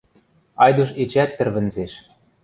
Айдуш 0.63 0.89
эчеӓт 1.01 1.31
тӹрвӹнзеш. 1.37 1.93